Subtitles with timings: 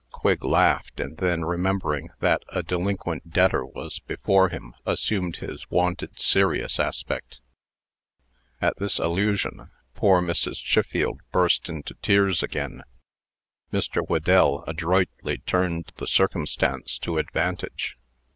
[0.09, 6.19] Quigg laughed; and then remembering that a delinquent debtor was before him, assumed his wonted
[6.19, 7.39] serious aspect.
[8.59, 10.55] At this allusion, poor Mrs.
[10.55, 12.81] Chiffield burst into tears again.
[13.71, 14.01] Mr.
[14.03, 17.95] Whedell adroitly turned the circumstance to advantage.